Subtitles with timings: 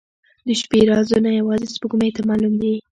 [0.47, 2.73] •د شپې رازونه یوازې سپوږمۍ ته معلوم دي.